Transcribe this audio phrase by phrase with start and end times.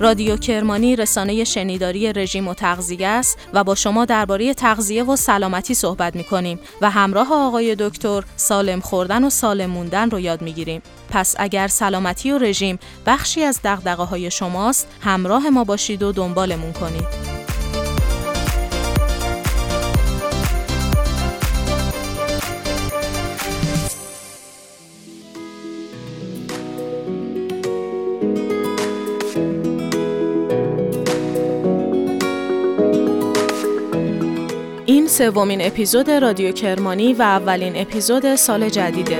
[0.00, 5.74] رادیو کرمانی رسانه شنیداری رژیم و تغذیه است و با شما درباره تغذیه و سلامتی
[5.74, 10.52] صحبت می کنیم و همراه آقای دکتر سالم خوردن و سالم موندن رو یاد می
[10.52, 10.82] گیریم.
[11.10, 16.72] پس اگر سلامتی و رژیم بخشی از دغدغه های شماست همراه ما باشید و دنبالمون
[16.72, 17.37] کنید.
[35.18, 39.18] سومین اپیزود رادیو کرمانی و اولین اپیزود سال جدیده.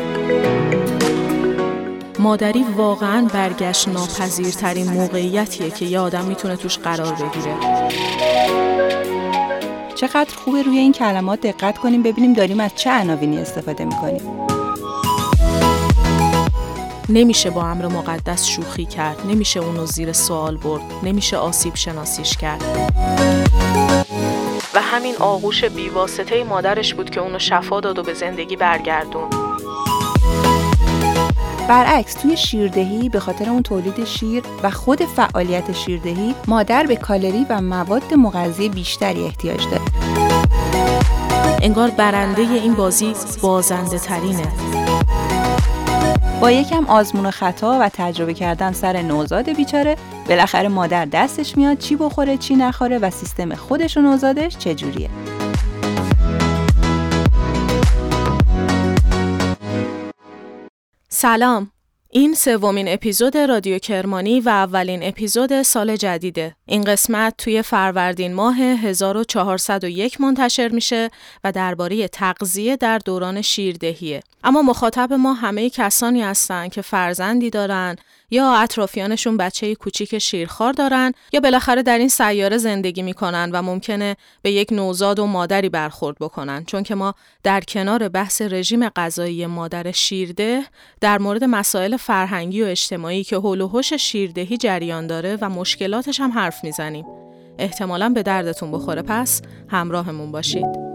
[2.19, 7.55] مادری واقعا برگشت ناپذیرترین موقعیتیه که یه آدم می‌تونه توش قرار بگیره.
[9.95, 14.23] چقدر خوبه روی این کلمات دقت کنیم ببینیم داریم از چه عناوینی استفاده می‌کنیم.
[17.09, 22.65] نمیشه با امر مقدس شوخی کرد، نمیشه اونو زیر سوال برد، نمیشه آسیب شناسیش کرد.
[24.91, 29.31] همین آغوش بیواسطه مادرش بود که اونو شفا داد و به زندگی برگردون.
[31.69, 37.47] برعکس توی شیردهی به خاطر اون تولید شیر و خود فعالیت شیردهی مادر به کالری
[37.49, 39.83] و مواد مغذی بیشتری احتیاج داره
[41.63, 44.78] انگار برنده این بازی بازنده ترینه
[46.41, 49.97] با یکم آزمون و خطا و تجربه کردن سر نوزاد بیچاره
[50.29, 55.11] بالاخره مادر دستش میاد چی بخوره چی نخوره و سیستم خودش و نوزادش چجوریه.
[61.09, 61.71] سلام.
[62.11, 66.57] این سومین اپیزود رادیو کرمانی و اولین اپیزود سال جدیده.
[66.67, 71.11] این قسمت توی فروردین ماه 1401 منتشر میشه
[71.45, 74.23] و درباره تغذیه در دوران شیردهیه.
[74.45, 77.97] اما مخاطب ما همه کسانی هستن که فرزندی دارن
[78.31, 84.17] یا اطرافیانشون بچه کوچیک شیرخوار دارن یا بالاخره در این سیاره زندگی می‌کنن و ممکنه
[84.43, 86.65] به یک نوزاد و مادری برخورد بکنن.
[86.65, 90.63] چون که ما در کنار بحث رژیم غذایی مادر شیرده
[91.01, 96.33] در مورد مسائل فرهنگی و اجتماعی که حول و شیردهی جریان داره و مشکلاتش هم
[96.33, 97.05] حرف می‌زنیم.
[97.59, 99.03] احتمالا به دردتون بخوره.
[99.03, 100.88] پس همراهمون باشید.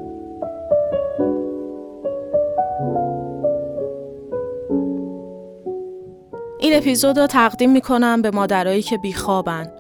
[6.64, 9.72] این اپیزود رو تقدیم می‌کنم به مادرایی که بیخوابن.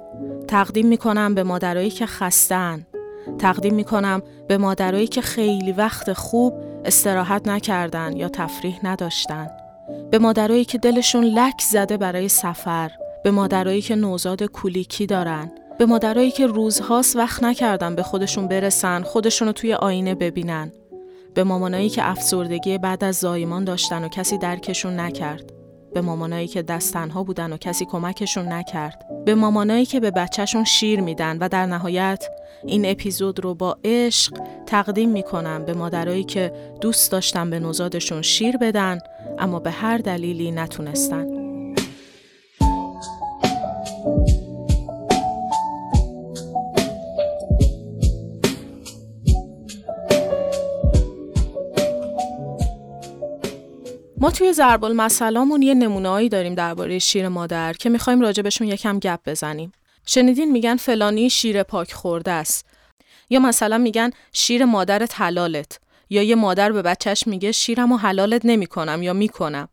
[0.48, 2.88] تقدیم می‌کنم به مادرایی که خستن
[3.40, 6.54] تقدیم می‌کنم به مادرایی که خیلی وقت خوب
[6.86, 9.48] استراحت نکردن یا تفریح نداشتن.
[10.12, 12.92] به مادرایی که دلشون لک زده برای سفر.
[13.24, 15.52] به مادرایی که نوزاد کولیکی دارن.
[15.78, 20.72] به مادرایی که روزهاست وقت نکردن به خودشون برسن خودشون رو توی آینه ببینن.
[21.34, 25.63] به مامانایی که افسردگی بعد از زایمان داشتن و کسی درکشون نکرد.
[25.94, 29.06] به مامانایی که دست تنها بودن و کسی کمکشون نکرد.
[29.26, 32.26] به مامانایی که به بچهشون شیر میدن و در نهایت
[32.66, 34.34] این اپیزود رو با عشق
[34.66, 39.00] تقدیم می‌کنم به مادرایی که دوست داشتن به نوزادشون شیر بدن
[39.40, 41.43] اما به هر دلیلی نتونستن.
[54.24, 59.20] ما توی ضرب المثلامون یه نمونه‌ای داریم درباره شیر مادر که می‌خوایم راجبشون یکم گپ
[59.26, 59.72] بزنیم.
[60.06, 62.66] شنیدین میگن فلانی شیر پاک خورده است.
[63.30, 65.80] یا مثلا میگن شیر مادر حلالت
[66.10, 69.70] یا یه مادر به بچهش میگه شیرم و حلالت نمی‌کنم یا می‌کنم.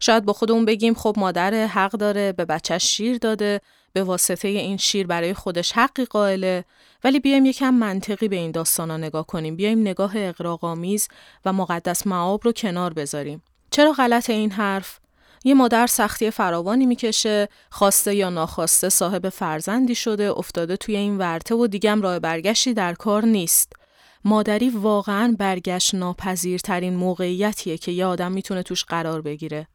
[0.00, 3.60] شاید با خودمون بگیم خب مادر حق داره به بچهش شیر داده
[3.92, 6.64] به واسطه این شیر برای خودش حقی قائله
[7.04, 11.08] ولی بیایم یکم منطقی به این داستانا نگاه کنیم بیایم نگاه اقراق‌آمیز
[11.44, 14.98] و مقدس معاب رو کنار بذاریم چرا غلط این حرف؟
[15.44, 21.54] یه مادر سختی فراوانی می‌کشه، خواسته یا ناخواسته صاحب فرزندی شده، افتاده توی این ورته
[21.54, 23.72] و دیگم راه برگشتی در کار نیست.
[24.24, 29.68] مادری واقعا برگشت ناپذیرترین موقعیتیه که یه آدم می‌تونه توش قرار بگیره.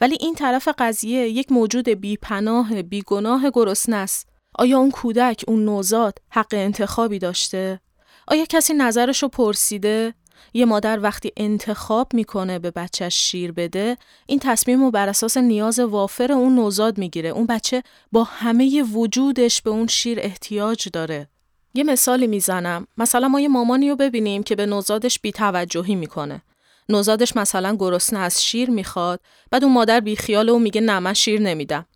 [0.00, 4.28] ولی این طرف قضیه یک موجود بی پناه، بی گناه گرسنه است.
[4.58, 7.80] آیا اون کودک، اون نوزاد حق انتخابی داشته؟
[8.28, 10.14] آیا کسی نظرشو پرسیده؟
[10.54, 13.96] یه مادر وقتی انتخاب می‌کنه به بچهش شیر بده
[14.26, 17.28] این تصمیم رو بر اساس نیاز وافر اون نوزاد می‌گیره.
[17.28, 17.82] اون بچه
[18.12, 21.28] با همه وجودش به اون شیر احتیاج داره.
[21.74, 22.86] یه مثالی می‌زنم.
[22.96, 26.42] مثلا ما یه مامانی رو ببینیم که به نوزادش بیتوجهی می‌کنه.
[26.88, 29.20] نوزادش مثلا گرسنه از شیر می‌خواد
[29.50, 31.86] بعد اون مادر بیخیال و میگه نه من شیر نمیدم.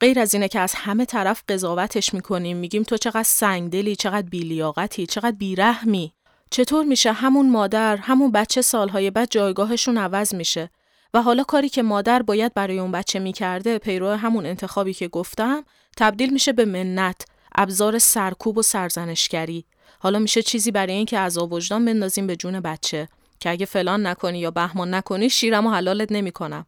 [0.00, 5.06] غیر از اینه که از همه طرف قضاوتش می‌کنیم میگیم تو چقدر سنگدلی چقدر بیلیاقتی
[5.06, 6.12] چقدر بیرحمی.
[6.50, 10.70] چطور میشه همون مادر همون بچه سالهای بعد جایگاهشون عوض میشه؟
[11.14, 15.64] و حالا کاری که مادر باید برای اون بچه می‌کرده پیرو همون انتخابی که گفتم
[15.96, 19.64] تبدیل میشه به منت ابزار سرکوب و سرزنشگری.
[19.98, 23.08] حالا میشه چیزی برای اینکه عذاب وجدان بندازیم به جون بچه
[23.40, 26.66] که اگه فلان نکنی یا بهمان نکنی شیرم و حلالت نمی‌کنم.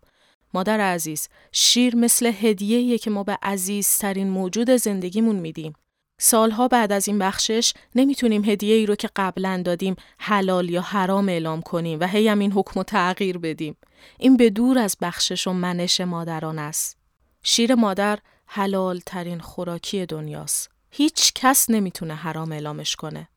[0.55, 5.73] مادر عزیز شیر مثل هدیه‌ایه که ما به عزیزترین موجود زندگیمون میدیم.
[6.19, 11.29] سالها بعد از این بخشش نمی‌تونیم هدیه ای رو که قبلا دادیم حلال یا حرام
[11.29, 13.77] اعلام کنیم و هی هم این حکم و تغییر بدیم.
[14.19, 16.97] این به دور از بخشش و منش مادران است.
[17.43, 20.71] شیر مادر حلال ترین خوراکی دنیاست.
[20.91, 23.29] هیچ کس نمی‌تونه حرام اعلامش کنه.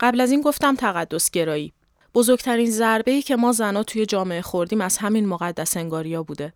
[0.00, 1.72] قبل از این گفتم تقدس گرایی.
[2.14, 6.52] بزرگترین ضربه ای که ما زنا توی جامعه خوردیم از همین مقدس انگاریا بوده.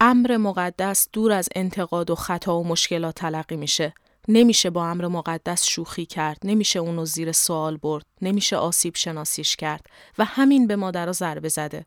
[0.00, 3.94] امر مقدس دور از انتقاد و خطا و مشکلات تلقی میشه.
[4.28, 9.86] نمیشه با امر مقدس شوخی کرد، نمیشه اونو زیر سوال برد، نمیشه آسیب شناسیش کرد
[10.18, 11.86] و همین به مادرها ضربه زده.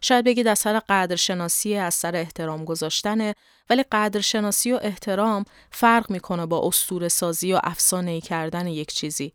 [0.00, 3.34] شاید بگید از سر قدرشناسی از سر احترام گذاشتنه
[3.70, 9.32] ولی قدرشناسی و احترام فرق می‌کنه با اسطوره سازی و افسانه کردن یک چیزی.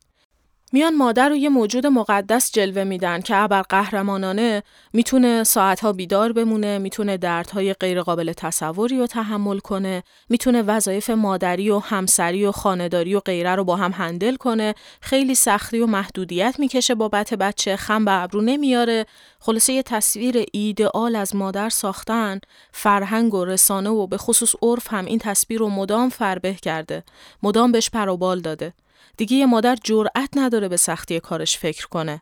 [0.71, 4.63] میان مادر رو یه موجود مقدس جلوه میدن که ابر قهرمانانه
[4.93, 11.79] می‌تونه ساعتها بیدار بمونه، می‌تونه دردهای غیرقابل تصوری رو تحمل کنه، می‌تونه وظایف مادری و
[11.79, 16.95] همسری و خانداری و غیره رو با هم هندل کنه، خیلی سختی و محدودیت می‌کشه
[16.95, 19.05] بابت بچه، خم به ابرو نمیاره.
[19.39, 22.39] خلاصه یه تصویر ایدئال از مادر ساختن،
[22.71, 27.03] فرهنگ و رسانه و به خصوص عرف هم این تصویر رو مدام فربه کرده،
[27.43, 28.73] مدام بهش پروبال داده.
[29.19, 32.21] دیگه یه مادر جرأت نداره به سختی کارش فکر کنه.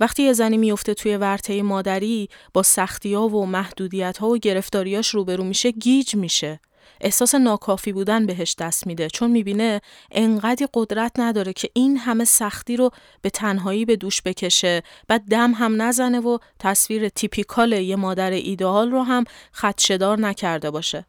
[0.00, 5.08] وقتی یه زنی میفته توی ورطه مادری با سختی ها و محدودیت ها و گرفتاریاش
[5.08, 6.60] روبرو میشه گیج میشه.
[7.00, 9.80] احساس ناکافی بودن بهش دست میده چون می‌بینه
[10.10, 12.90] انقدی قدرت نداره که این همه سختی رو
[13.22, 18.90] به تنهایی به دوش بکشه بعد دم هم نزنه و تصویر تیپیکال یه مادر ایدئال
[18.90, 21.06] رو هم خدشدار نکرده باشه.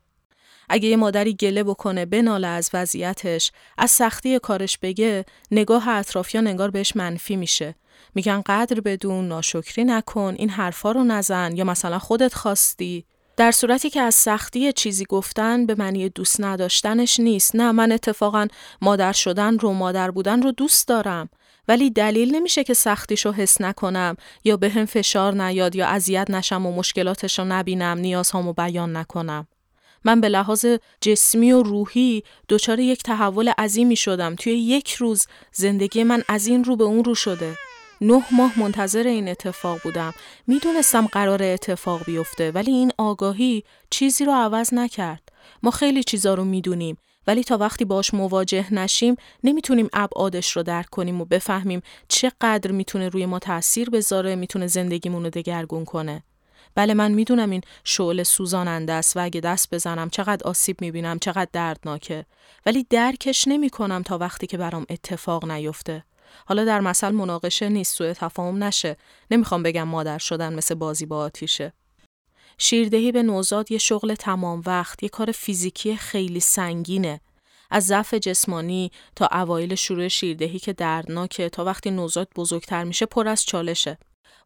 [0.70, 6.72] اگه یه مادری گله بکنه بناله از وضعیتش از سختی کارش بگه نگاه اطرافیان انگار
[6.72, 7.76] بهش منفی میشه.
[8.16, 13.06] میگن قدر بدون ناشکری نکن این حرفا رو نزن یا مثلا خودت خواستی.
[13.38, 17.56] در صورتی که از سختی چیزی گفتن به معنی دوست نداشتنش نیست.
[17.56, 18.48] نه من اتفاقا
[18.82, 21.30] مادر شدن رو مادر بودن رو دوست دارم.
[21.68, 26.66] ولی دلیل نمیشه که سختیشو حس نکنم یا به هم فشار نیاد یا اذیت نشم
[26.66, 29.48] و مشکلاتشو نبینم نیازهامو بیان نکنم.
[30.06, 30.66] من به لحاظ
[31.02, 34.36] جسمی و روحی دچار یک تحول عظیمی شدم.
[34.36, 37.56] توی یک روز زندگی من از این رو به اون رو شده.
[38.02, 40.14] نه ماه منتظر این اتفاق بودم.
[40.48, 45.30] می‌دونستم قرار اتفاق بیفته ولی این آگاهی چیزی رو عوض نکرد.
[45.64, 46.98] ما خیلی چیزا رو می‌دونیم
[47.28, 53.10] ولی تا وقتی باش مواجه نشیم نمی‌تونیم ابعادش رو درک کنیم و بفهمیم چقدر می‌تونه
[53.10, 56.24] روی ما تاثیر بذاره می‌تونه زندگیمون رو دگرگون کنه.
[56.76, 61.50] بله من می‌دونم این شعله سوزاننده است و اگه دست بزنم چقدر آسیب می‌بینم چقدر
[61.54, 62.26] دردناکه.
[62.66, 66.04] ولی درکش نمی‌کنم تا وقتی که برام اتفاق نیفته.
[66.46, 68.98] حالا در مثل مناقشه نیست سوء تفاهم نشه.
[69.32, 71.74] نمی‌خوام بگم مادر شدن مثل بازی با آتیشه.
[72.58, 77.22] شیردهی به نوزاد یه شغل تمام وقت یه کار فیزیکی خیلی سنگینه.
[77.72, 83.28] از ضعف جسمانی تا اوایل شروع شیردهی که دردناکه تا وقتی نوزاد بزرگتر میشه پر
[83.28, 83.98] از چالشه.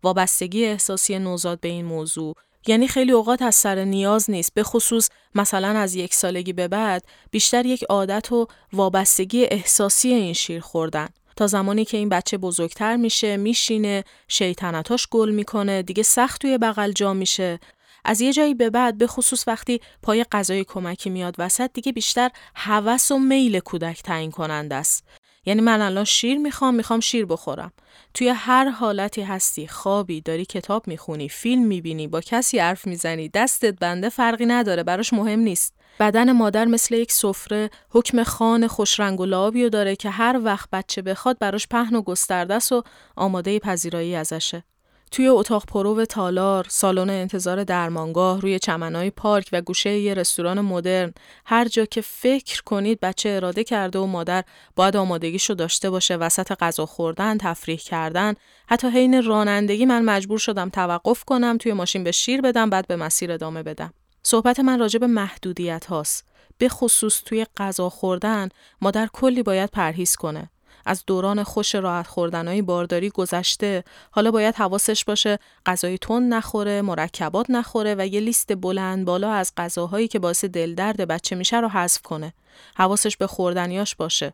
[0.04, 2.36] وابستگی احساسی نوزاد به این موضوع.
[2.68, 4.54] یعنی خیلی اوقات از سر نیاز نیست.
[4.54, 10.34] به خصوص مثلا از یک سالگی به بعد بیشتر یک عادت و وابستگی احساسی این
[10.34, 11.08] شیر خوردن.
[11.36, 16.92] تا زمانی که این بچه بزرگتر میشه میشینه شیطنتاش گل می‌کنه دیگه سخت توی بغل
[16.92, 17.60] جا میشه.
[18.06, 22.30] از یه جایی به بعد به خصوص وقتی پای غذای کمکی میاد وسط دیگه بیشتر
[22.56, 25.04] هوس و میل کودک تعیین کننده است.
[25.46, 27.72] یعنی من الان شیر می‌خوام می‌خوام شیر بخورم.
[28.14, 33.80] توی هر حالتی هستی خوابی داری کتاب می‌خونی فیلم می‌بینی با کسی حرف می‌زنی دستت
[33.80, 35.74] بنده فرقی نداره براش مهم نیست.
[36.00, 40.70] بدن مادر مثل یک سفره حکم خان خوش رنگ و لابیو داره که هر وقت
[40.72, 42.82] بچه بخواد براش پهن و گسترده و
[43.16, 44.64] آماده پذیرایی ازشه.
[45.12, 51.14] توی اتاق پرو تالار، سالن انتظار درمانگاه، روی چمنهای پارک و گوشه یه رستوران مدرن،
[51.46, 54.44] هر جا که فکر کنید بچه اراده کرده و مادر
[54.76, 58.34] باید آمادگیشو داشته باشه وسط غذا خوردن، تفریح کردن،
[58.68, 62.96] حتی حین رانندگی من مجبور شدم توقف کنم توی ماشین به شیر بدم بعد به
[62.96, 63.94] مسیر ادامه بدم.
[64.24, 66.26] صحبت من راجع به محدودیت هاست.
[66.58, 68.50] به خصوص توی غذا خوردن
[68.82, 70.50] مادر کلی باید پرهیز کنه.
[70.90, 73.84] از دوران خوش راحت خوردنهای بارداری گذشته.
[74.12, 79.52] حالا باید حواسش باشه غذای تون نخوره مرکبات نخوره و یه لیست بلند بالا از
[79.58, 82.34] غذاهایی که باعث دلدرد بچه میشه رو حذف کنه.
[82.76, 84.34] حواسش به خوردنیاش باشه.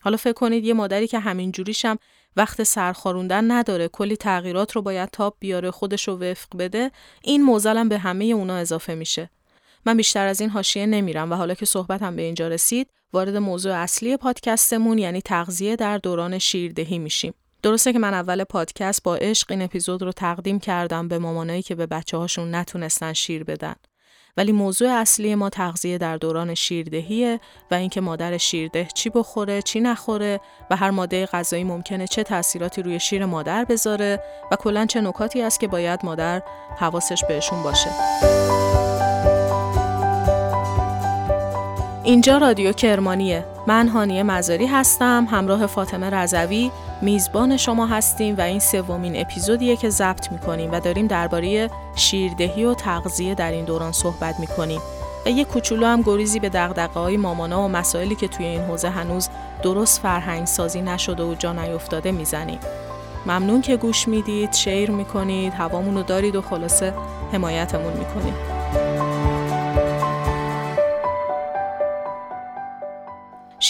[0.00, 1.98] حالا فکر کنید یه مادری که همین جوریشم
[2.36, 6.90] وقت سرخاروندن نداره کلی تغییرات رو باید تاب بیاره خودش رو وفق بده
[7.22, 9.30] این موزلم به همه اونا اضافه میشه.
[9.86, 13.74] من بیشتر از این حاشیه نمیرم و حالا که صحبتم به اینجا رسید وارد موضوع
[13.74, 19.50] اصلی پادکستمون یعنی تغذیه در دوران شیردهی میشیم درسته که من اول پادکست با عشق
[19.50, 23.74] این اپیزود رو تقدیم کردم به مامانایی که به بچه هاشون نتونستن شیر بدن.
[24.36, 27.40] ولی موضوع اصلی ما تغذیه در دوران شیردهیه
[27.70, 30.40] و اینکه مادر شیرده چی بخوره چی نخوره
[30.70, 35.42] و هر ماده غذایی ممکنه چه تاثیراتی روی شیر مادر بذاره و کلا چه نکاتی
[35.42, 36.42] است که باید مادر
[36.78, 37.90] حواسش بهشون باشه.
[42.04, 43.44] اینجا رادیو کرمانیه.
[43.66, 46.70] من هانیه مزاری هستم همراه فاطمه رضوی.
[47.02, 52.74] میزبان شما هستیم و این سومین اپیزودیه که ضبط می‌کنیم و داریم درباره شیردهی و
[52.74, 54.80] تغذیه در این دوران صحبت می‌کنیم.
[55.26, 58.88] و یه کوچولو هم گریزی به دقدقه های مامانا و مسائلی که توی این حوزه
[58.88, 59.28] هنوز
[59.62, 62.58] درست فرهنگ سازی نشده و جا نیفتاده می‌زنیم.
[63.26, 66.94] ممنون که گوش می‌دید، شیر می‌کنید، هوامون رو دارید و خلاصه
[67.32, 68.51] حمایتمون می‌کنید.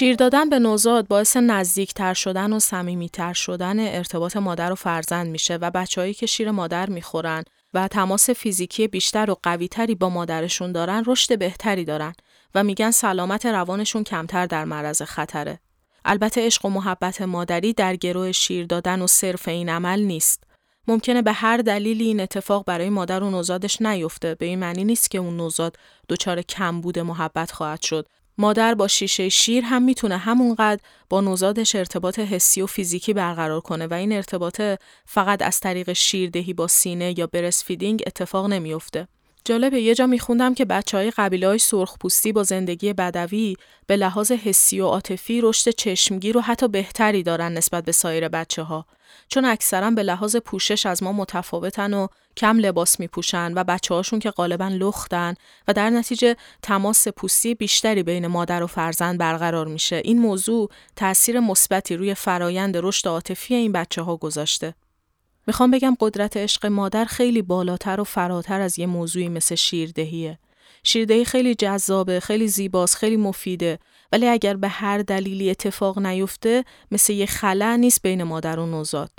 [0.02, 5.56] شیر دادن به نوزاد باعث نزدیکتر شدن و صمیمیتر شدن ارتباط مادر و فرزند میشه
[5.56, 7.44] و بچههایی که شیر مادر می‌خورن
[7.74, 12.12] و تماس فیزیکی بیشتر و قویتری با مادرشون دارن رشد بهتری دارن
[12.54, 15.60] و میگن سلامت روانشون کمتر در معرض خطره.
[16.04, 20.44] البته عشق و محبت مادری در گروه شیر دادن و صرف این عمل نیست.
[20.88, 25.10] ممکنه به هر دلیلی این اتفاق برای مادر و نوزادش نیفته به این معنی نیست
[25.10, 25.76] که اون نوزاد
[26.08, 28.06] دچار کمبود محبت خواهد شد
[28.38, 33.86] مادر با شیشه شیر هم می‌تونه همونقدر با نوزادش ارتباط حسی و فیزیکی برقرار کنه
[33.86, 34.60] و این ارتباط
[35.06, 39.08] فقط از طریق شیردهی با سینه یا breast feeding اتفاق نمیافته.
[39.44, 43.56] جالبه یه جا میخوندم که بچه های قبیله های سرخپوستی با زندگی بدوی
[43.86, 48.62] به لحاظ حسی و عاطفی رشد چشمگیر و حتی بهتری دارن نسبت به سایر بچه
[48.62, 48.86] ها.
[49.28, 52.06] چون اکثرا به لحاظ پوشش از ما متفاوتن و
[52.36, 55.34] کم لباس میپوشن و بچه هاشون که غالبا لختن
[55.68, 60.02] و در نتیجه تماس پوستی بیشتری بین مادر و فرزند برقرار میشه.
[60.04, 64.74] این موضوع تاثیر مثبتی روی فرایند رشد عاطفی این بچه ها گذاشته.
[65.46, 70.38] می‌خوام بگم قدرت عشق مادر خیلی بالاتر و فراتر از یه موضوعی مثل شیردهیه.
[70.84, 73.78] شیردهی خیلی جذابه، خیلی زیباست، خیلی مفیده
[74.12, 79.10] ولی اگر به هر دلیلی اتفاق نیفته مثل یه خلا نیست بین مادر و نوزاد.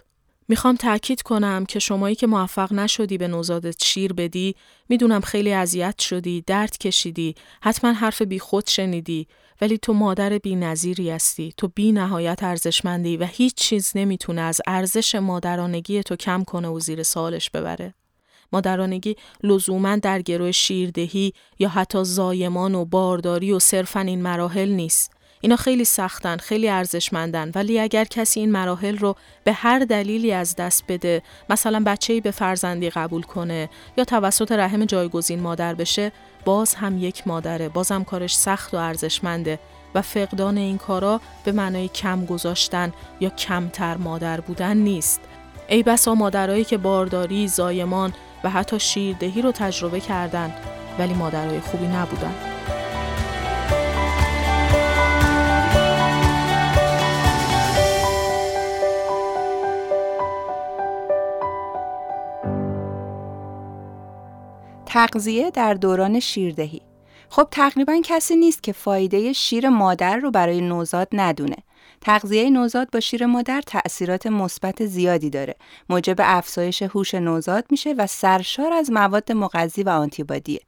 [0.48, 4.56] می‌خوام تاکید کنم که شمایی که موفق نشدی به نوزادت شیر بدی
[4.90, 9.28] می‌دونم خیلی اذیت شدی درد کشیدی حتما حرف بی خود شنیدی
[9.62, 11.54] ولی تو مادر بی نظیری هستی.
[11.58, 16.80] تو بی نهایت ارزشمندی و هیچ چیز نمی‌تونه از ارزش مادرانگی تو کم کنه و
[16.80, 17.94] زیر سالش ببره.
[18.54, 25.12] مادرانگی لزوما در گروه شیردهی یا حتی زایمان و بارداری و صرفا این مراحل نیست.
[25.42, 27.52] اینا خیلی سختن، خیلی ارزشمندن.
[27.56, 32.32] ولی اگر کسی این مراحل رو به هر دلیلی از دست بده، مثلا بچه‌ای به
[32.32, 36.12] فرزندی قبول کنه یا توسط رحم جایگزین مادر بشه،
[36.46, 39.60] باز هم یک مادره، باز هم کارش سخت و ارزشمنده
[39.96, 45.22] و فقدان این کارا به معنای کم گذاشتن یا کمتر مادر بودن نیست.
[45.68, 50.54] ای بسا مادرایی که بارداری، زایمان و حتی شیردهی رو تجربه کردن
[51.00, 52.34] ولی مادرای خوبی نبودن.
[64.94, 66.82] تغذیه در دوران شیردهی
[67.30, 71.56] خب تقریبا کسی نیست که فایده شیر مادر رو برای نوزاد ندونه.
[72.02, 75.56] تغذیه نوزاد با شیر مادر تأثیرات مثبت زیادی داره.
[75.90, 80.60] موجب افزایش هوش نوزاد میشه و سرشار از مواد مغذی و آنتیبادیه.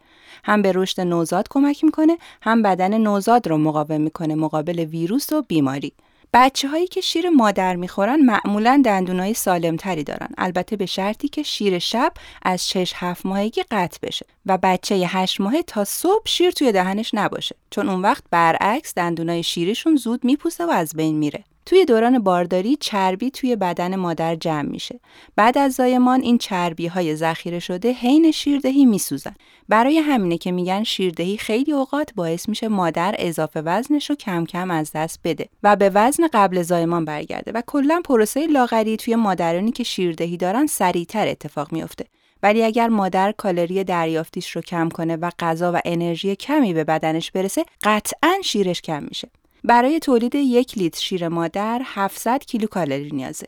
[0.44, 5.42] هم به رشد نوزاد کمک می‌کنه، هم بدن نوزاد رو مقاوم می‌کنه مقابل ویروس و
[5.42, 5.94] بیماری.
[6.34, 10.30] بچه هایی که شیر مادر می‌خورن معمولا دندونای سالمتری دارن.
[10.38, 15.42] البته به شرطی که شیر شب از 6 7 ماهگی قطع بشه و بچه 8
[15.42, 17.56] ماهه تا صبح شیر توی دهنش نباشه.
[17.70, 21.44] چون اون وقت برعکس دندونای شیرشون زود میپوسه و از بین میره.
[21.66, 25.00] توی دوران بارداری چربی توی بدن مادر جمع میشه.
[25.36, 29.36] بعد از زایمان این چربی های ذخیره شده حین شیردهی میسوزن.
[29.70, 34.72] برای همینه که میگن شیردهی خیلی اوقات باعث میشه مادر اضافه وزنش رو کم کم
[34.72, 39.72] از دست بده و به وزن قبل زایمان برگرده و کلا پروسه لاغری توی مادرانی
[39.72, 42.06] که شیردهی دارن سریعتر اتفاق میافته.
[42.44, 47.32] ولی اگر مادر کالری دریافتیش رو کم کنه و غذا و انرژی کمی به بدنش
[47.32, 49.30] برسه قطعا شیرش کم میشه
[49.66, 53.48] برای تولید یک لیتر شیر مادر 700 کیلو کالری نیازه.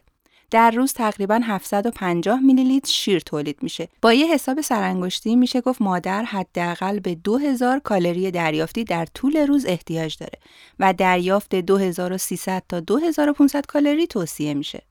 [0.51, 3.87] در روز تقریبا 750 میلی لیتر شیر تولید میشه.
[4.01, 9.65] با یه حساب سرانگشتی میشه گفت مادر حداقل به 2000 کالری دریافتی در طول روز
[9.65, 10.39] احتیاج داره
[10.79, 14.81] و دریافت 2300 تا 2500 کالری توصیه میشه.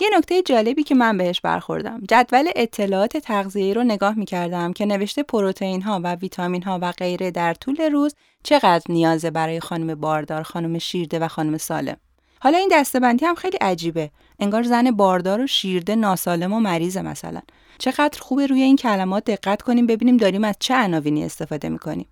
[0.00, 5.22] یه نکته جالبی که من بهش برخوردم جدول اطلاعات تغذیه‌ای رو نگاه می‌کردم که نوشته
[5.22, 8.14] پروتئین ها و ویتامین ها و غیره در طول روز
[8.44, 11.96] چقدر نیازه برای خانم باردار، خانم شیرده و خانم سالم.
[12.40, 14.10] حالا این دستبندی هم خیلی عجیبه.
[14.40, 17.42] انگار زن باردار و شیرده ناسالم و مریضه مثلا.
[17.78, 22.06] چقدر خوبه روی این کلمات دقت کنیم ببینیم داریم از چه عناوینی استفاده می‌کنیم.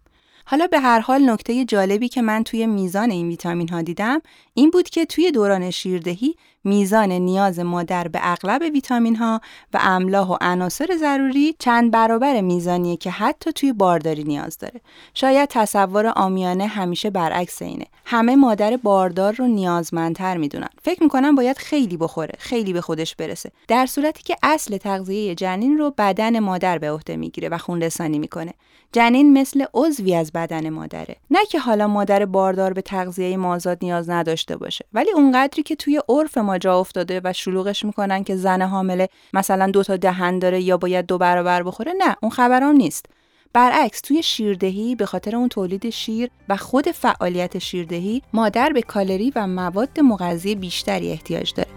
[0.45, 4.23] حالا به هر حال نکته جالبی که من توی میزان این ویتامین ها دیدم
[4.55, 6.35] این بود که توی دوران شیردهی
[6.65, 9.41] میزان نیاز مادر به اغلب ویتامین ها
[9.75, 14.81] و املاح و عناصر ضروری چند برابر میزانیه که حتی توی بارداری نیاز داره.
[15.15, 17.87] شاید تصور آمیانه همیشه برعکس اینه.
[18.05, 20.69] همه مادر باردار رو نیازمندتر می‌دونن.
[20.83, 23.51] فکر می‌کنن باید خیلی بخوره، خیلی به خودش برسه.
[23.69, 28.19] در صورتی که اصل تغذیه جنین رو بدن مادر به عهده می‌گیره و خون رسانی
[28.19, 28.55] می‌کنه.
[28.95, 31.17] جنین مثل عضوی از بدن مادره.
[31.31, 36.01] نه که حالا مادر باردار به تغذیه مازاد نیاز نداشته باشه، ولی اونقدری که توی
[36.09, 40.63] عرف ما جا افتاده و شلوغش می‌کنن که زن حامله مثلا دو تا دهن داره
[40.63, 43.07] یا باید دو برابر بخوره نه اون خبران نیست.
[43.53, 49.33] برعکس توی شیردهی به خاطر اون تولید شیر و خود فعالیت شیردهی مادر به کالری
[49.37, 51.69] و مواد مغذی بیشتری احتیاج داره.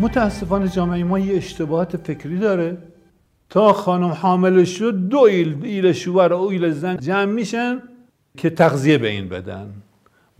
[0.00, 2.93] متاسفانه جامعه ما یه اشتباهات فکری داره.
[3.54, 7.82] تا خانم حامل شد دو ایل ایل شوهر و ایل زن جمع میشن
[8.38, 9.74] که تغذیه به این بدن.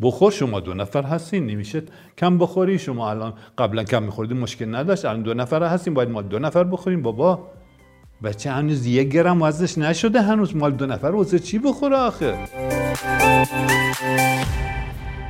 [0.02, 1.82] بخور شما دو نفر هستین نمیشه
[2.18, 2.78] کم بخوری.
[2.78, 5.04] شما الان قبلا کم میخوردین مشکل نداشت.
[5.04, 7.02] الان دو نفر هستین باید ما دو نفر بخوریم.
[7.02, 7.46] بابا
[8.24, 10.56] بچه هنوز یک گرم وزنش نشده هنوز.
[10.56, 12.38] مال دو نفر وزه چی بخوره آخه؟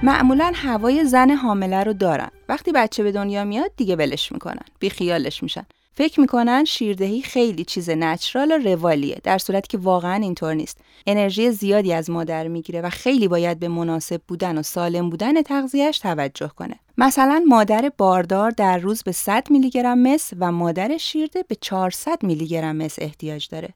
[0.02, 2.30] معمولا هوای زن حامله رو دارن.
[2.48, 4.64] وقتی بچه به دنیا میاد دیگه ولش می‌کنن.
[4.78, 5.66] بی خیالش میشن.
[5.96, 10.78] فکر می‌کنن شیردهی خیلی چیز نچرال و روالیه در صورتی که واقعا اینطور نیست.
[11.06, 15.98] انرژی زیادی از مادر می‌گیره و خیلی باید به مناسب بودن و سالم بودن تغذیهش
[15.98, 16.74] توجه کنه.
[16.98, 22.22] مثلا مادر باردار در روز به 100 میلی گرم مس و مادر شیرده به 400
[22.22, 23.68] میلی گرم مس احتیاج داره.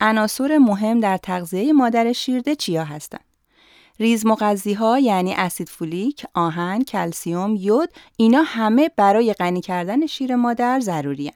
[0.00, 3.24] عناصر مهم در تغذیه مادر شیرده چیا هستند
[4.00, 4.24] ریز
[4.78, 11.32] ها یعنی اسید فولیک، آهن، کلسیوم، یود اینا همه برای غنی کردن شیر مادر ضروری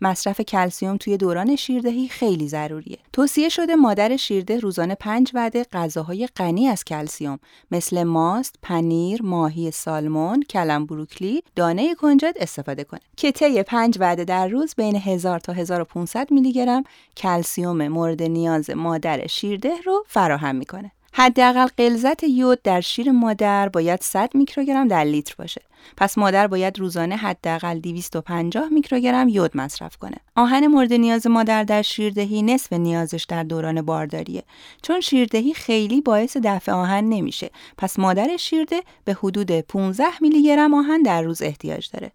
[0.00, 2.98] مصرف کلسیوم توی دوران شیردهی خیلی ضروریه.
[3.12, 7.38] توصیه شده مادر شیرده روزانه پنج وعده غذاهای غنی از کلسیوم
[7.70, 13.00] مثل ماست، پنیر، ماهی سالمون، کلم بروکلی، دانه کنجد استفاده کنه.
[13.16, 16.84] که طی پنج وعده در روز بین 1000 تا 1500 میلی گرم
[17.16, 20.92] کلسیوم مورد نیاز مادر شیرده رو فراهم می‌کنه.
[21.12, 25.62] حداقل غلظت یود در شیر مادر باید 100 میکروگرم در لیتر باشه.
[25.96, 30.16] پس مادر باید روزانه حداقل 250 میکروگرم یود مصرف کنه.
[30.36, 34.42] آهن مورد نیاز مادر در شیردهی نصف نیازش در دوران بارداریه.
[34.82, 37.50] چون شیردهی خیلی باعث دفع آهن نمیشه.
[37.78, 42.12] پس مادر شیرده به حدود 15 میلی گرم آهن در روز احتیاج داره.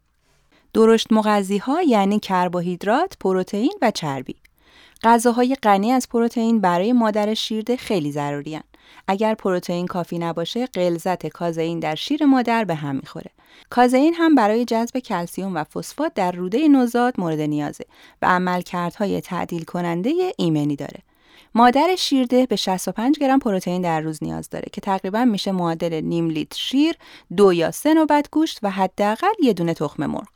[0.73, 4.36] درشت مغذی ها یعنی کربوهیدرات، پروتئین و چربی.
[5.03, 8.60] غذاهای غنی از پروتئین برای مادر شیرده خیلی ضروری
[9.08, 13.32] اگر پروتئین کافی نباشه غلظت کازئین در شیر مادر به هم می‌خوره
[13.69, 17.86] کازئین هم برای جذب کلسیوم و فسفات در روده نوزاد مورد نیازه
[18.21, 20.99] و عملکردهای تعدیل کننده ایمنی داره
[21.56, 26.29] مادر شیرده به 65 گرم پروتئین در روز نیاز داره که تقریبا میشه معادل نیم
[26.29, 26.95] لیتر شیر،
[27.38, 30.27] دو یا سه نوبت گوشت و حداقل یه دونه تخم مرغ.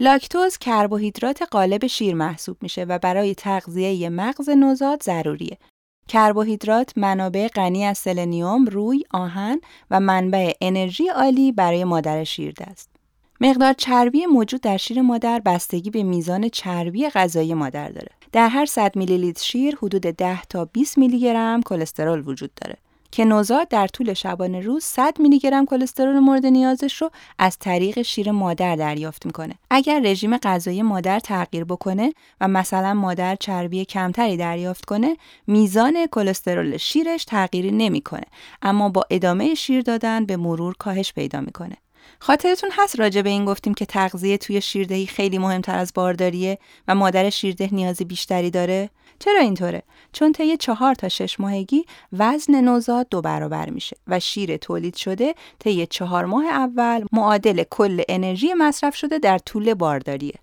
[0.00, 5.58] لاکتوز کربوهیدرات غالب شیر محسوب میشه و برای تغذیه مغز نوزاد ضروریه.
[6.08, 12.90] کربوهیدرات منابع غنی از سلنیوم، روی، آهن و منبع انرژی عالی برای مادر شیرده است.
[13.40, 18.10] مقدار چربی موجود در شیر مادر بستگی به میزان چربی غذایی مادر داره.
[18.32, 22.76] در هر 100 میلی لیتر شیر حدود 10 تا 20 میلی گرم کلسترول وجود داره.
[23.10, 28.02] که نوزاد در طول شبانه روز 100 میلی گرم کلسترول مورد نیازش رو از طریق
[28.02, 29.54] شیر مادر دریافت می‌کنه.
[29.70, 35.16] اگر رژیم غذایی مادر تغییر بکنه و مثلا مادر چربی کمتری دریافت کنه،
[35.46, 38.24] میزان کلسترول شیرش تغییری نمی‌کنه،
[38.62, 41.76] اما با ادامه شیر دادن به مرور کاهش پیدا می‌کنه.
[42.20, 46.94] خاطرتون هست راجع به این گفتیم که تغذیه توی شیردهی خیلی مهمتر از بارداریه و
[46.94, 53.08] مادر شیرده نیازی بیشتری داره؟ چرا اینطوره؟ چون طی چهار تا شش ماهگی وزن نوزاد
[53.08, 58.96] دو برابر میشه و شیر تولید شده طی چهار ماه اول معادل کل انرژی مصرف
[58.96, 60.34] شده در طول بارداریه.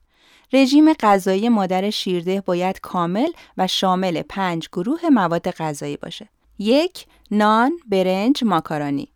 [0.53, 6.29] رژیم غذایی مادر شیرده باید کامل و شامل پنج گروه مواد غذایی باشه.
[6.59, 9.07] یک نان، برنج، ماکارونی.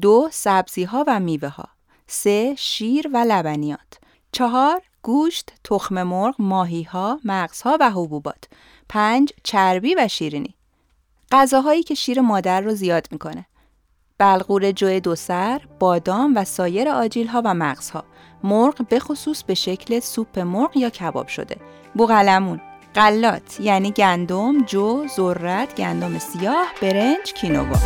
[0.00, 1.68] دو سبزی ها و میوه ها.
[2.12, 3.98] سه شیر و لبنیات
[4.32, 8.44] چهار گوشت، تخم مرغ، ماهی ها، مغزها و حبوبات.
[8.88, 10.54] پنج چربی و شیرینی.
[11.32, 13.46] غذاهایی که شیر مادر رو زیاد می‌کنه.
[14.18, 18.04] بلغور جو دو سر، بادام و سایر آجیل ها و مغزها.
[18.44, 21.56] مرغ به خصوص به شکل سوپ مرغ یا کباب شده.
[21.94, 22.60] بوغلمون،
[22.94, 27.76] قلات یعنی گندم، جو، ذرت، گندم سیاه، برنج، کینووا.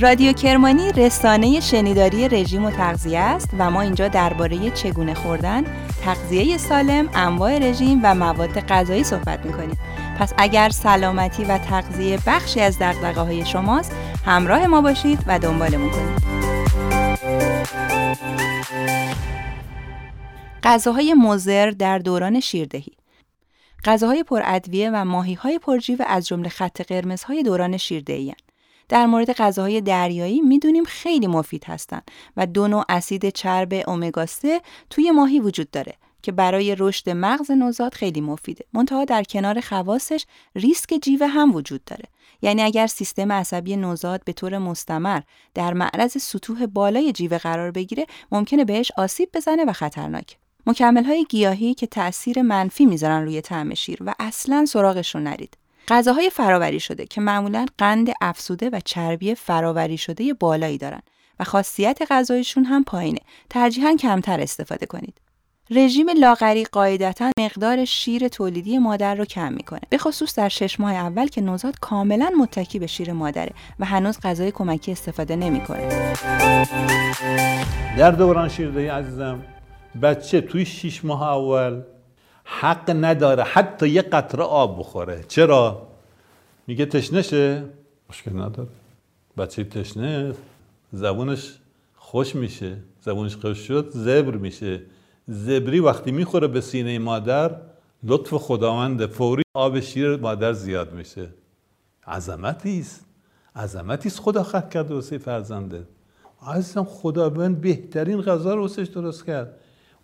[0.00, 5.64] رادیو کرمانی رسانه شنیداری رژیم و تغذیه است و ما اینجا درباره چگونه خوردن،
[6.04, 9.78] تغذیه سالم، انواع رژیم و مواد غذایی صحبت می‌کنیم.
[10.18, 13.92] پس اگر سلامتی و تغذیه بخشی از دقدقه های شماست،
[14.26, 16.20] همراه ما باشید و دنبالمون کنید.
[20.62, 22.92] غذاهای مزر در دوران شیردهی
[23.84, 28.34] غذاهای پرادویه و ماهیهای پرجیوه از جمله خط قرمزهای دوران شیردهی
[28.90, 34.60] در مورد غذاهای دریایی می‌دونیم خیلی مفید هستند و دو نوع اسید چرب امگا 3
[34.90, 38.64] توی ماهی وجود داره که برای رشد مغز نوزاد خیلی مفیده.
[38.72, 42.04] منتها در کنار خواصش ریسک جیوه هم وجود داره.
[42.42, 45.20] یعنی اگر سیستم عصبی نوزاد به طور مستمر
[45.54, 50.38] در معرض سطوح بالای جیوه قرار بگیره ممکنه بهش آسیب بزنه و خطرناک.
[50.66, 55.56] مکمل های گیاهی که تأثیر منفی می‌ذارن روی طعم شیر و اصلا سراغشون نرید.
[55.90, 61.02] غذاهای فراوری شده که معمولا قند افسوده و چربی فراوری شده بالایی دارن
[61.40, 63.20] و خاصیت غذایشون هم پایینه.
[63.50, 65.20] ترجیحاً کمتر استفاده کنید.
[65.70, 70.92] رژیم لاغری قاعدتا مقدار شیر تولیدی مادر رو کم می‌کنه به خصوص در شش ماه
[70.92, 76.14] اول که نوزاد کاملا متکی به شیر مادره و هنوز غذای کمکی استفاده نمی‌کنه
[77.98, 79.42] در دوران شیردهی عزیزم
[80.02, 81.82] بچه توی شش ماه اول
[82.52, 85.24] حق نداره حتی یه قطره آب بخوره.
[85.28, 85.86] چرا؟
[86.66, 87.64] میگه تشنشه.
[88.10, 88.68] مشکل نداره.
[89.36, 90.34] بچه تشنه
[90.92, 91.54] زبونش
[91.96, 92.76] خوش میشه.
[93.00, 94.82] زبونش خوش شد زبر میشه.
[95.26, 97.56] زبری وقتی می‌خوره به سینه مادر
[98.02, 101.28] لطف خداوند فوری آب شیر مادر زیاد میشه.
[102.06, 103.06] عظمتی است.
[103.56, 105.86] عظمتی است خدا خط کرد واسه فرزنده.
[106.46, 109.54] عزیزم خداوند بهترین غذا رو واسش درست کرد.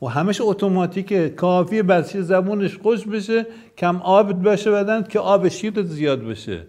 [0.03, 1.29] و همش اتوماتیکه.
[1.29, 3.47] کافی بچه زبونش خوش بشه
[3.79, 6.63] کم آب بشه بدن که آب شیر زیاد بشه.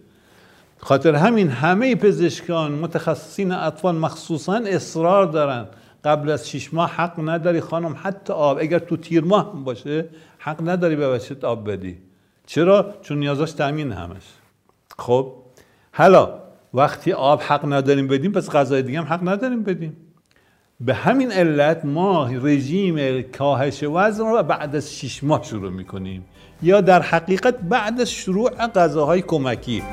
[0.77, 5.65] خاطر همین همه پزشکان متخصصین اطفال مخصوصا اصرار دارن.
[6.03, 8.57] قبل از شش ماه حق نداری خانم حتی آب.
[8.57, 10.05] اگر تو تیر ماه هم باشه
[10.37, 11.97] حق نداری به بچت آب بدی.
[12.45, 14.23] چرا؟ چون نیازاش تامین همش.
[14.97, 15.33] خب
[15.91, 16.39] حالا
[16.73, 20.06] وقتی آب حق نداریم بدیم پس غذای دیگه هم حق نداریم بدیم.
[20.79, 26.25] به همین علت ما رژیم کاهش وزن رو بعد از شش ماه شروع می‌کنیم.
[26.61, 29.83] یا در حقیقت بعد از شروع غذاهای کمکی.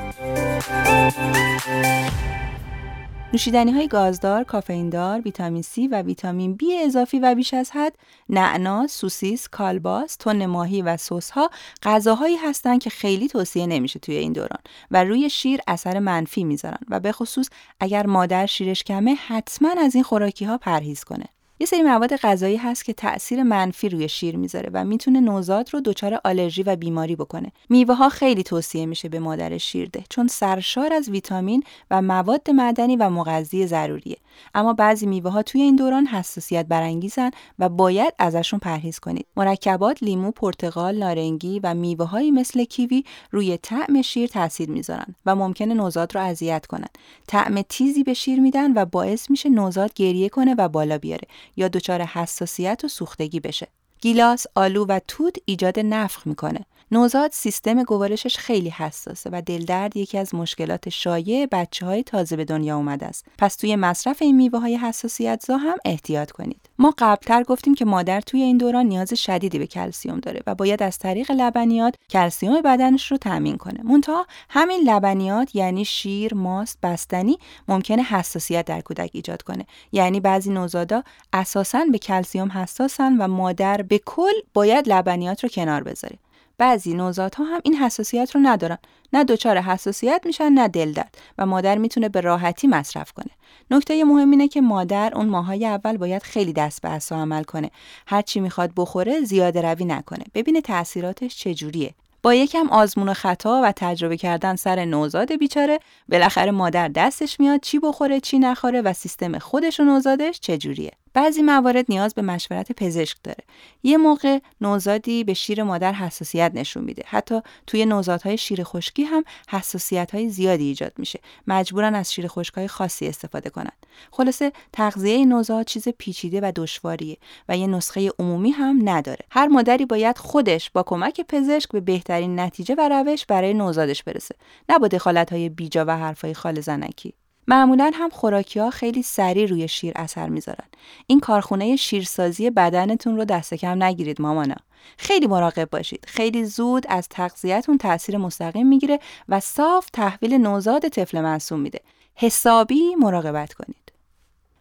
[3.35, 7.95] نوشیدنی های گازدار، کافئیندار، ویتامین C و ویتامین B اضافی و بیش از حد،
[8.29, 11.49] نعنا، سوسیس، کالباس، تن ماهی و سس ها
[11.83, 14.59] غذاهایی هستند که خیلی توصیه نمیشه توی این دوران
[14.91, 19.95] و روی شیر اثر منفی می‌ذارن و به خصوص اگر مادر شیرش کمه حتما از
[19.95, 21.25] این خوراکی ها پرهیز کنه.
[21.59, 25.81] یه سری مواد غذایی هست که تاثیر منفی روی شیر می‌ذاره و می‌تونه نوزاد رو
[25.81, 27.51] دچار آلرژی و بیماری بکنه.
[27.69, 32.95] میوه ها خیلی توصیه میشه به مادر شیرده چون سرشار از ویتامین و مواد معدنی
[32.95, 34.17] و مغذی ضروریه.
[34.55, 39.25] اما بعضی میوه ها توی این دوران حساسیت برانگیزن و باید ازشون پرهیز کنید.
[39.37, 45.35] مرکبات لیمو، پرتقال، نارنگی و میوه هایی مثل کیوی روی طعم شیر تاثیر می‌ذارن و
[45.35, 46.89] ممکنه نوزاد رو اذیت کنن.
[47.27, 51.67] طعم تیزی به شیر میدن و باعث میشه نوزاد گریه کنه و بالا بیاره یا
[51.67, 53.67] دچار حساسیت و سوختگی بشه.
[54.01, 56.65] گیلاس، آلو و توت ایجاد نفخ می‌کنه.
[56.91, 62.45] نوزاد سیستم گوارشش خیلی حساسه و دلدرد یکی از مشکلات شایع بچه های تازه به
[62.45, 63.25] دنیا اومده است.
[63.37, 66.69] پس توی مصرف این میوه های حساسیت زا هم احتیاط کنید.
[66.79, 70.83] ما قبلتر گفتیم که مادر توی این دوران نیاز شدیدی به کلسیوم داره و باید
[70.83, 73.83] از طریق لبنیات کلسیوم بدنش رو تامین کنه.
[73.83, 79.65] منتها همین لبنیات یعنی شیر، ماست، بستنی ممکنه حساسیت در کودک ایجاد کنه.
[79.91, 85.83] یعنی بعضی نوزادا اساساً به کلسیوم حساسن و مادر به کل باید لبنیات رو کنار
[85.83, 86.17] بذاره.
[86.57, 88.77] بعضی نوزادها هم این حساسیت رو ندارن.
[89.13, 91.17] نه دچار حساسیت میشن نه دل درد.
[91.37, 93.31] و مادر می‌تونه به راحتی مصرف کنه.
[93.71, 97.71] نکته مهم اینه که مادر اون ماهای اول باید خیلی دست به عصا عمل کنه.
[98.07, 100.23] هر چی می‌خواد بخوره زیاده روی نکنه.
[100.33, 101.93] ببینه تاثیراتش چجوریه.
[102.23, 107.59] با یکم آزمون و خطا و تجربه کردن سر نوزاد بیچاره بالاخره مادر دستش میاد
[107.59, 110.91] چی بخوره چی نخوره و سیستم خودش و نوزادش چجوریه.
[111.15, 113.43] بعضی موارد نیاز به مشورت پزشک داره.
[113.83, 117.03] یه موقع نوزادی به شیر مادر حساسیت نشون میده.
[117.05, 121.19] حتی توی نوزادهای شیر خشکی هم حساسیت های زیادی ایجاد میشه.
[121.47, 123.71] مجبورن از شیر خشکای خاصی استفاده کنن.
[124.11, 127.17] خلاصه تغذیه نوزاد چیز پیچیده و دشواریه
[127.49, 129.25] و یه نسخه عمومی هم نداره.
[129.31, 134.35] هر مادری باید خودش با کمک پزشک به بهترین نتیجه و روش برای نوزادش برسه.
[134.69, 137.13] نه با دخالت های بیجا و حرفای خال زنکی.
[137.47, 140.67] معمولا هم خوراکی ها خیلی سریع روی شیر اثر می‌ذارن.
[141.07, 144.55] این کارخونه شیرسازی بدنتون رو دست کم نگیرید مامانا.
[144.97, 146.05] خیلی مراقب باشید.
[146.07, 151.79] خیلی زود از تغذیهتون تاثیر مستقیم می‌گیره و صاف تحویل نوزاد طفل معصوم میده.
[152.15, 153.91] حسابی مراقبت کنید.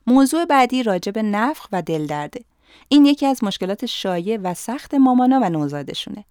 [0.06, 2.40] موضوع بعدی راجع به نفخ و دل درده.
[2.88, 6.24] این یکی از مشکلات شایع و سخت مامانا و نوزادشونه.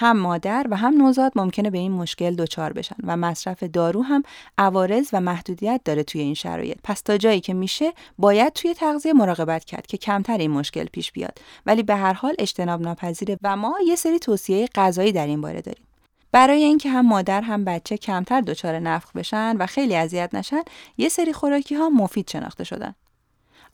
[0.00, 4.22] هم مادر و هم نوزاد ممکنه به این مشکل دچار بشن و مصرف دارو هم
[4.58, 6.78] عوارض و محدودیت داره توی این شرایط.
[6.84, 11.12] پس تا جایی که میشه باید توی تغذیه مراقبت کرد که کمتر این مشکل پیش
[11.12, 11.38] بیاد.
[11.66, 15.60] ولی به هر حال اجتناب ناپذیره و ما یه سری توصیه غذایی در این باره
[15.60, 15.84] داریم.
[16.32, 20.62] برای اینکه هم مادر هم بچه کمتر دچار نفخ بشن و خیلی اذیت نشن
[20.98, 22.94] یه سری خوراکی ها مفید شناخته شدن.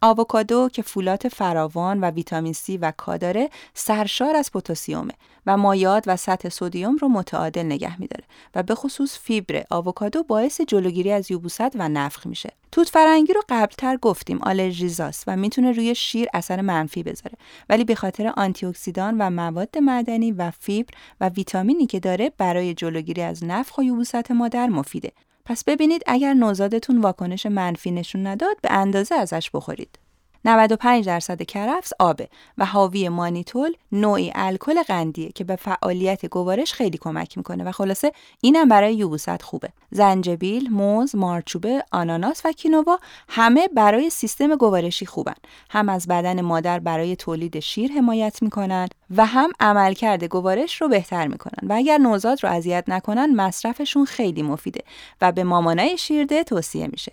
[0.03, 5.13] آووکادو که فولات فراوان و ویتامین C و کا داره سرشار از پتاسیمه
[5.47, 10.61] و مایات و سطح سدیم رو متعادل نگه میداره و به خصوص فیبر آووکادو باعث
[10.61, 12.51] جلوگیری از یبوست و نفخ میشه.
[12.73, 17.95] توت فرنگی رو قبلتر گفتیم آلرژیزاست و می‌تونه روی شیر اثر منفی بذاره ولی به
[17.95, 23.45] خاطر آنتی اکسیدان و مواد معدنی و فیبر و ویتامینی که داره برای جلوگیری از
[23.45, 25.13] نفخ و یبوست مادر مفیده.
[25.47, 29.99] پس ببینید اگر نوزادتون واکنش منفی نشون نداد به اندازه ازش بخورید.
[30.47, 32.29] 95 درصد کرفس آبه
[32.59, 38.13] و حاوی مانیتول نوعی الکل قندیه که به فعالیت گوارش خیلی کمک می‌کنه و خلاصه
[38.41, 39.69] اینم برای یبوست خوبه.
[39.91, 45.35] زنجبیل، موز، مارچوبه، آناناس و کینوا همه برای سیستم گوارشی خوبن.
[45.71, 51.27] هم از بدن مادر برای تولید شیر حمایت می‌کنن و هم عملکرد گوارش رو بهتر
[51.27, 54.81] می‌کنن و اگر نوزاد رو اذیت نکنن مصرفشون خیلی مفیده
[55.21, 57.13] و به مامانای شیرده توصیه میشه.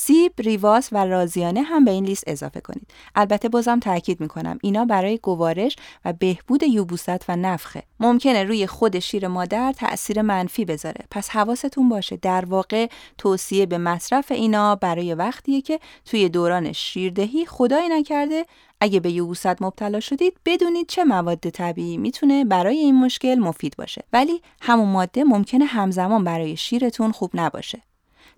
[0.00, 2.90] سیب، ریواس و رازیانه هم به این لیست اضافه کنید.
[3.14, 7.82] البته بازم تاکید می‌کنم اینا برای گوارش و بهبود یوبوست و نفخه.
[8.00, 11.04] ممکنه روی خود شیر مادر تأثیر منفی بذاره.
[11.10, 12.86] پس حواستون باشه در واقع
[13.18, 18.46] توصیه به مصرف اینا برای وقتیه که توی دوران شیردهی خدای نکرده
[18.80, 24.04] اگه به یوبوست مبتلا شدید بدونید چه مواد طبیعی می‌تونه برای این مشکل مفید باشه
[24.12, 27.82] ولی همون ماده ممکنه همزمان برای شیرتون خوب نباشه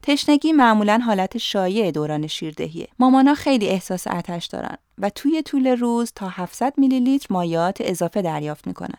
[0.02, 2.88] تشنگی معمولا حالت شایع دوران شیردهیه.
[2.98, 8.22] مامانا خیلی احساس آتش دارن و توی طول روز تا 700 میلی لیتر مایعات اضافه
[8.22, 8.98] دریافت می‌کنن.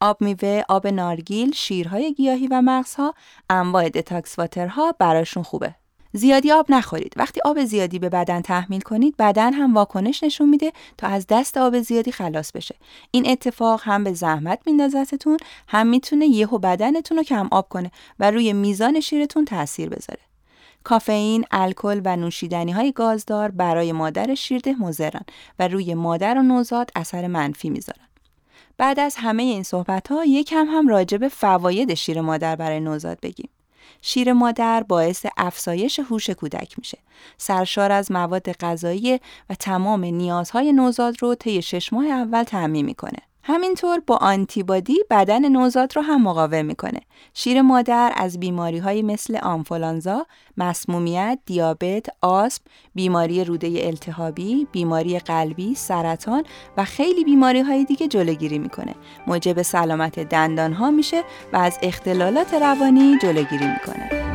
[0.00, 3.14] آب میوه، آب نارگیل، شیرهای گیاهی و مغزها،
[3.50, 5.74] انواع دتاکس واترها براشون خوبه.
[6.12, 7.12] زیادی آب نخورید.
[7.16, 11.56] وقتی آب زیادی به بدن تحمیل کنید، بدن هم واکنش نشون میده تا از دست
[11.56, 12.74] آب زیادی خلاص بشه.
[13.10, 15.36] این اتفاق هم به زحمت میندازتتون،
[15.68, 20.20] هم می‌تونه یهو بدنتون رو کم آب کنه و روی میزان شیرتون تاثیر بذاره.
[20.84, 25.22] کافئین، الکل و نوشیدنی های گازدار برای مادر شیرده مضرن
[25.58, 28.06] و روی مادر و نوزاد اثر منفی می‌ذارن.
[28.76, 33.20] بعد از همه این صحبت ها یکم هم راجع به فواید شیر مادر برای نوزاد
[33.20, 33.48] بگیم.
[34.02, 36.98] شیر مادر باعث افزایش هوش کودک میشه.
[37.36, 43.18] سرشار از مواد غذایی و تمام نیازهای نوزاد رو طی شش ماه اول تعمین می‌کنه.
[43.44, 47.00] همینطور با آنتیبادی بدن نوزاد رو هم مقاوم می‌کنه.
[47.34, 50.26] شیر مادر از بیماری های مثل آنفولانزا،
[50.56, 52.62] مسمومیت، دیابت، آسم،
[52.94, 56.44] بیماری روده التهابی، بیماری قلبی، سرطان
[56.76, 58.94] و خیلی بیماری های دیگه جلوگیری می‌کنه.
[59.26, 64.32] موجب سلامت دندان ها میشه و از اختلالات روانی جلوگیری می‌کنه.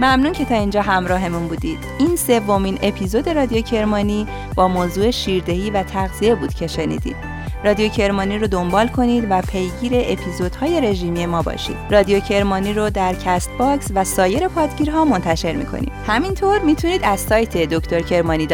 [0.00, 1.78] ممنون که تا اینجا همراهمون بودید.
[1.98, 7.16] این سومین اپیزود رادیو کرمانی با موضوع شیردهی و تغذیه بود که شنیدید.
[7.64, 11.76] رادیو کرمانی رو دنبال کنید و پیگیر اپیزودهای رژیمی ما باشید.
[11.90, 15.92] رادیو کرمانی رو در Castbox و سایر پادگیرها منتشر می‌کنیم.
[16.06, 18.48] همینطور می‌تونید از سایت دکترکرمانی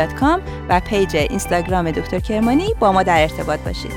[0.69, 3.93] و page اینستاگرام دکتر کرمانی با ما در ارتباط باشید.